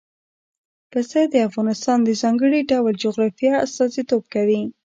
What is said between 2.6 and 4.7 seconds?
ډول جغرافیه استازیتوب کوي.